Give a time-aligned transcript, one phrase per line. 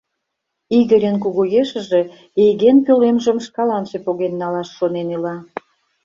[0.79, 2.01] Игорьын кугу ешыже
[2.43, 5.35] Эйген пӧлемжым шкаланже поген налаш шонен ила...